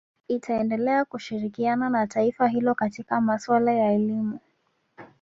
[0.27, 4.39] Itaendelea kushirikiana na taifa hilo katika maswala ya elimu